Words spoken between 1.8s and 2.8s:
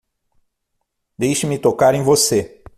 em você!